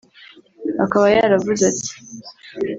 [0.83, 1.93] Akaba yaravuze ati